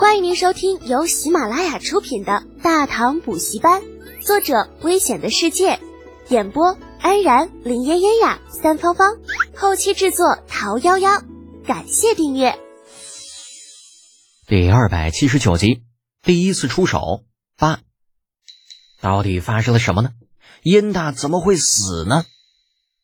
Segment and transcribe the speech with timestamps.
[0.00, 3.82] 欢迎您收听由喜马拉雅出品的《大唐补习班》，
[4.24, 5.78] 作者：危险的世界，
[6.30, 9.18] 演播：安然、林嫣嫣呀、三芳芳，
[9.54, 11.22] 后期制作：桃夭夭。
[11.66, 12.58] 感谢订阅。
[14.46, 15.82] 第二百七十九集，
[16.22, 17.24] 第一次出手
[17.58, 17.80] 八，
[19.02, 20.12] 到底发生了什么呢？
[20.62, 22.24] 燕大怎么会死呢？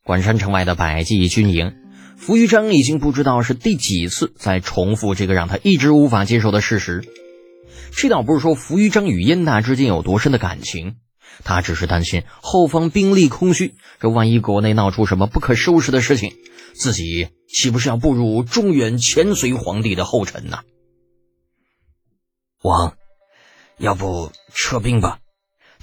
[0.02, 1.76] 关山城外的百济军营。
[2.16, 7.04] 福玉章已经不知道是第几次在重复这个让他一直无法接受的事实。
[7.92, 10.96] 这倒不是说福玉章与燕大之间有多深的感情，
[11.44, 16.34] 他只是担心后方兵力空虚，这万一国内闹出什么不可收拾的事情，
[16.74, 20.60] 自己岂不是要步入中原前隋皇帝的后尘呢？
[22.62, 22.96] 王，
[23.78, 25.18] 要不撤兵吧？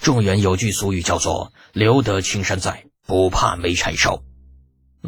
[0.02, 4.23] 中原有句俗语叫做“留得青山在，不怕没柴烧”。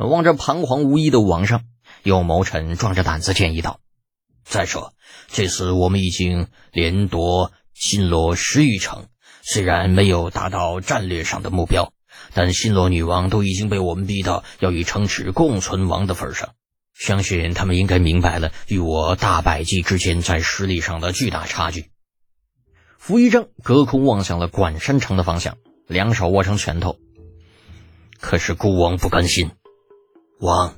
[0.04, 1.63] 望着彷徨无依的王上，
[2.04, 3.80] 右谋臣壮着胆子建议道
[4.44, 4.94] ：“再说，
[5.27, 9.07] 这次我们已经连夺新罗十余城，
[9.41, 11.93] 虽然没有达到战略上的目标，
[12.34, 16.49] 但新罗女王都已经被我们逼到要与城池共存亡的份上。
[16.93, 21.90] 相信他们应该明白了与我大百济之间在实力上的巨大差距。”
[22.99, 26.98] 扶一正隔空望向了管山城的方向，两手握成拳头。
[28.20, 29.52] 可是孤王不甘心。
[30.41, 30.75] 王，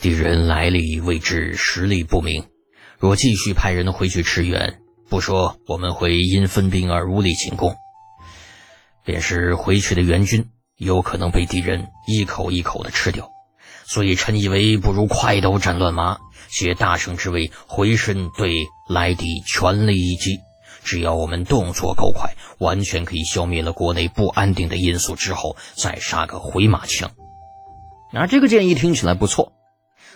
[0.00, 2.44] 敌人来历未知，实力不明。
[2.98, 7.74] 若继续派人回去驰援，不说我们会因分兵而无力进攻，
[9.04, 13.28] 便是回去的援军有可能被敌人一口一口的吃掉。
[13.86, 18.54] 所以臣以为，不如快刀斩乱麻，携大胜之威回身对
[18.88, 20.38] 来敌全力一击。
[20.84, 27.10] 只要我们动作够快，完全可以消灭了国内不安定的因素，之后再杀个回马枪。
[28.16, 29.52] 啊这个建议听起来不错，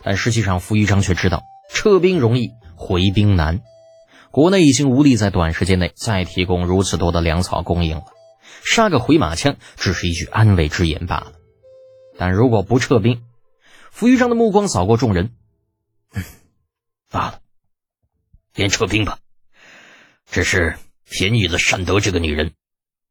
[0.03, 3.62] 但实际上，傅玉章却知道撤兵容易，回兵难。
[4.31, 8.05] 国内已经无力在短时间内再提供如此多的粮草供应了，
[8.65, 11.33] 杀个回马枪只是一句安慰之言罢了。
[12.16, 13.22] 但如果不撤兵，
[13.91, 15.34] 傅玉章的目光扫过众人，
[16.15, 16.22] 嗯
[17.10, 17.41] 罢了，
[18.53, 19.19] 便撤兵吧。
[20.31, 20.77] 只是
[21.09, 22.53] 便宜了善德这个女人。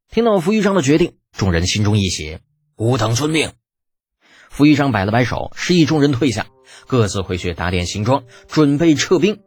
[0.10, 2.40] 听到傅玉章的决定，众人心中一喜，
[2.78, 3.52] 吾等遵命。
[4.60, 6.48] 傅玉章摆了摆手，示意众人退下，
[6.86, 9.40] 各自回去打点行装，准备撤兵。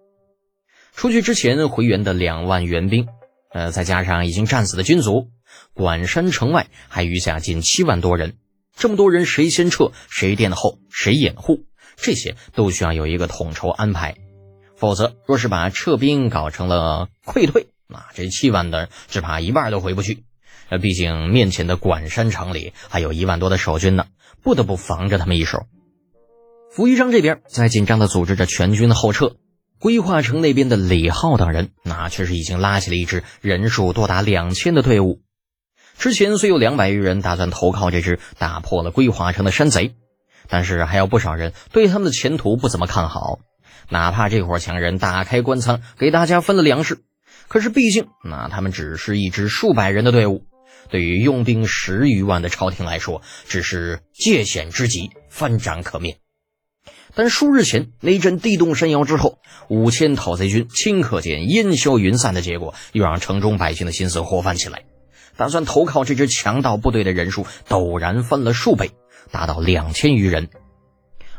[0.95, 3.07] 出去之前回援的两万援兵，
[3.53, 5.29] 呃，再加上已经战死的军卒，
[5.75, 8.39] 管山城外还余下近七万多人。
[8.75, 14.17] 这么多人，谁先撤，谁殿后，谁掩护，这些都需要有一个统筹安排。
[14.77, 20.25] 否则，若是把撤兵搞成了溃退，那这七万的只怕一半都回不去。
[20.73, 24.07] 那，毕竟面前的管山城里还有一万多的守军呢。
[24.43, 25.67] 不得不防着他们一手。
[26.71, 29.37] 福一章这边在紧张的组织着全军的后撤，
[29.79, 35.21] 规划城那边的李浩等人那却是已经拉起了一支人数多达两千的队伍。
[35.99, 39.95] 之前虽有两百余人打算投靠这支打破了规划城的山贼，
[40.49, 43.41] 但是还有不少人对他们的前途不怎么看好。
[43.91, 47.03] 哪怕这伙强人打开官仓给大家分了粮食，
[47.47, 50.47] 可是毕竟那他们只是一支数百人的队伍。
[50.91, 56.19] 对于拥兵十余万的朝廷来说，只是借险之急，翻掌可灭。
[57.15, 59.39] 但数日前那阵地动山摇之后，
[59.69, 64.85] 五千讨贼军顷刻间烟消云散的结果，又让城中百姓的心思活泛起来。
[65.37, 68.91] 打算投靠这支强盗部队的人数陡然翻了数倍，
[69.31, 70.49] 达到两千余人。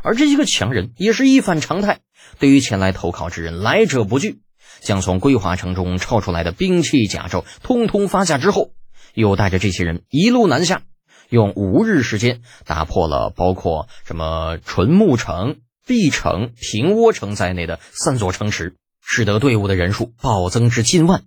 [0.01, 1.99] 而这些个强人也是一反常态，
[2.37, 4.41] 对于前来投靠之人来者不拒，
[4.81, 8.71] 将从归华城中抄出来的兵器甲胄通通发下之后。
[9.13, 10.81] 又带着这些人一路南下，
[11.29, 21.23] 用五日时间打破了包括什么纯木城、碧城、平窝城在内的三座城池，使得队伍的人数暴增至近万。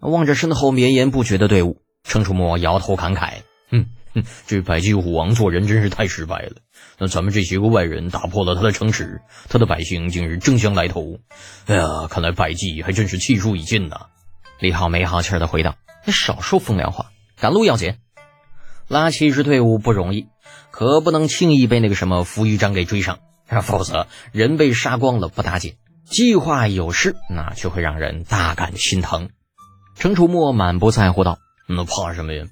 [0.00, 6.52] 望着身后绵延不绝的队伍，程楚墨摇头感慨：“哼哼，这百济虎王做人真是太失败了。
[6.98, 11.18] 那咱们这些个外人打破了他的城池，他的百姓竟是争相来投。
[11.66, 14.06] 哎呀，看来百济还真是气数已尽呐。”
[14.60, 15.76] 李浩没好气儿的回道
[16.06, 17.10] ：“你少说风凉话。”
[17.40, 17.94] 赶路要紧，
[18.88, 20.26] 拉起一支队伍不容易，
[20.72, 23.20] 可不能轻易被那个什么扶余章给追上，
[23.62, 29.30] 否则人被杀光了不打紧，计划有失，那就会让人大感心疼。
[29.94, 31.38] 程楚墨满不在乎道
[31.68, 32.44] ：“那怕什么呀？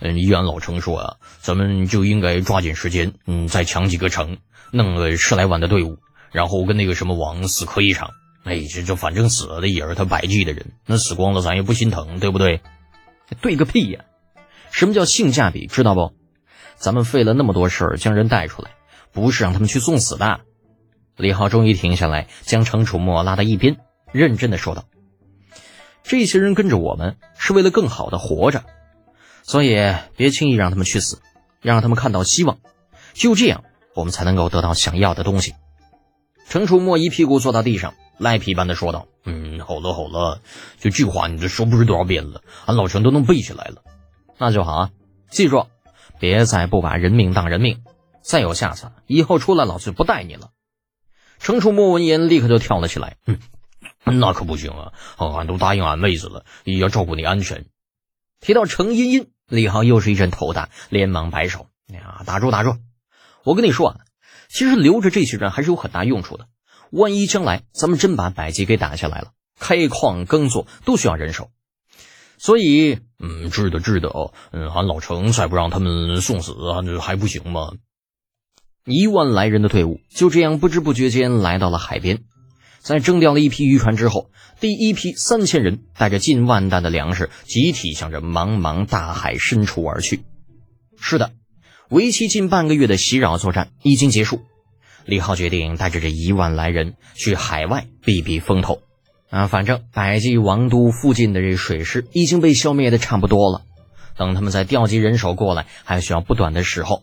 [0.00, 4.36] 嗯，依俺老程说啊，咱们就应该抓紧时间，嗯，再抢几个城，
[4.72, 5.96] 弄个十来万的队伍，
[6.32, 8.10] 然后跟那个什么王死磕一场。
[8.44, 12.60] 哎，这这反正死了的也是他百计的人，那死光了咱也不心疼，对不对？
[13.40, 14.04] 对个屁呀！”
[14.74, 15.68] 什么叫性价比？
[15.68, 16.14] 知道不？
[16.74, 18.72] 咱们费了那么多事儿将人带出来，
[19.12, 20.40] 不是让他们去送死的。
[21.16, 23.76] 李浩终于停下来，将程楚墨拉到一边，
[24.10, 24.84] 认真的说道
[26.02, 28.64] ：“这些人跟着我们是为了更好的活着，
[29.44, 31.20] 所以别轻易让他们去死，
[31.62, 32.58] 让他们看到希望。
[33.12, 33.62] 就这样，
[33.94, 35.54] 我们才能够得到想要的东西。
[36.48, 40.40] 程楚墨一屁股坐到地上，赖皮般的说道：“嗯，好了好了，
[40.80, 43.84] 就这话你都说不知多少遍了，俺老程都能背起来了。
[44.38, 44.90] 那就好啊，
[45.30, 45.66] 记住，
[46.18, 47.82] 别再不把人命当人命。
[48.22, 50.50] 再有下次，以后出来老子就不带你了。”
[51.38, 53.38] 程楚墨闻言，立刻就跳了起来：“嗯。”
[54.06, 54.92] 那可不行啊！
[55.16, 57.66] 俺都答应俺妹子了，也要照顾你安全。
[58.40, 62.76] 提到程茵茵，李浩又是一阵头大，连忙摆手：“呀，打住打住！
[63.44, 64.00] 我跟你说啊，
[64.48, 66.48] 其实留着这些人还是有很大用处的。
[66.90, 71.50] 万一将来咱们真把百济给打下来了，开矿耕作都需要人手。
[72.38, 74.32] 所以，嗯，知道知道。
[74.52, 76.54] 嗯，俺老程再不让他们送死，
[76.84, 77.72] 这还不行吗？”
[78.86, 82.24] 一万来人的队伍就这样不知不觉间来到了海边。
[82.80, 90.20] 在征调了一批渔船之后，第一批三千人带着近万担的粮食，集体向着茫茫大海深处而去。
[91.00, 91.32] 是的，
[91.88, 94.42] 为期近半个月的袭扰作战已经结束。
[95.06, 98.82] 李浩决定带着这一万来人去海外避避风头。
[99.34, 103.62] 啊，反正百济王都附近的这水师已经被消灭的差不多了，
[104.16, 107.02] 等他们再调集人手过来，还需要不短的时候。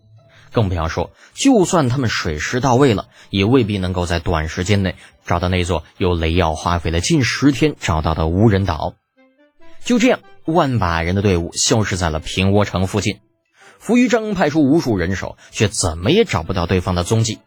[0.53, 4.95] 更不要说，就算他们水师到位了，也未必能够在短时间内
[5.25, 8.95] 找到那座由雷耀花费了近十天找到的无人岛。
[9.83, 13.19] 就这样，万把人的队伍消失在了平窝城附近。
[13.77, 17.39] 扶余章派出无数人手，却怎么也找不到对方的踪迹。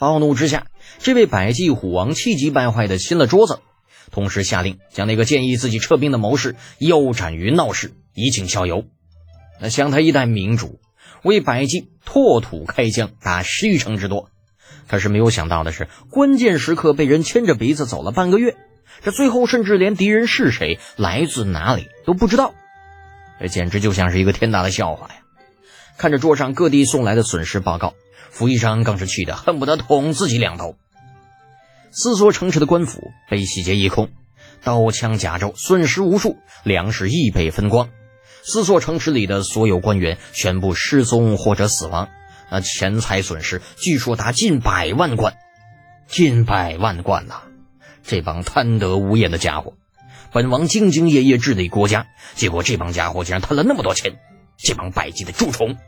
[0.00, 0.66] 暴怒之下，
[0.98, 3.60] 这位百济虎王气急败坏的掀了桌子，
[4.16, 8.86] 同时下令将那个建议自己撤兵的谋士腰斩于闹市，以儆效尤。
[9.60, 10.80] 那像他一代明主。
[11.22, 14.30] 为百济拓土开疆，达十余城之多。
[14.86, 18.56] 可是没有想到的是，关键时刻被人牵着鼻子走了半个月，
[19.02, 22.54] 这最后甚至连敌人是谁、来自哪里都不知道。
[23.40, 25.16] 这简直就像是一个天大的笑话呀！
[25.98, 27.94] 看着桌上各地送来的损失报告，
[28.30, 30.74] 傅一章更是气得恨不得捅自己两刀。
[31.98, 34.10] 四座城池的官府被洗劫一空，
[34.62, 37.88] 刀枪甲胄损失无数，粮食亦被分光。
[38.42, 42.10] 四座城池里的所有官员全部失踪或者死亡，
[42.50, 45.38] 那钱财损失据说达近百万贯，
[46.06, 47.44] 近百万贯呐！
[48.04, 49.72] 这帮贪得无厌的家伙，
[50.32, 54.18] 本王兢兢业业治理国家，结果这帮家伙竟然贪了那么多钱，
[54.58, 55.78] 这帮败绩的蛀虫！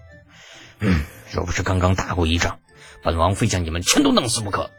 [0.80, 2.60] 嗯，若不是刚刚打过一仗，
[3.04, 4.70] 本王非将你们全都弄死不可！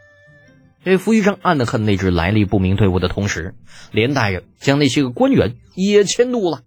[0.82, 3.54] 这傅玉章暗恨那支来历不明队伍的同时，
[3.92, 6.62] 连带着将那些个官员也迁怒了。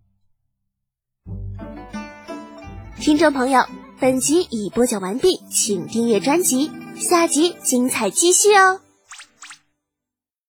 [3.00, 3.66] 听众朋友，
[4.00, 8.83] 本集已播讲完毕，请订阅专辑，下集精彩继续哦。